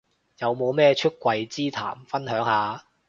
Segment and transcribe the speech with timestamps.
[0.39, 2.85] 有冇咩出櫃之談分享下